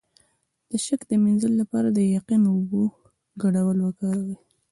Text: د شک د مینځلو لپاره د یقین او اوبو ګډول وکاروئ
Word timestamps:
د 0.69 0.71
شک 0.85 1.01
د 1.07 1.11
مینځلو 1.23 1.55
لپاره 1.61 1.87
د 1.91 1.99
یقین 2.15 2.41
او 2.47 2.55
اوبو 2.57 2.83
ګډول 3.41 3.77
وکاروئ 3.81 4.35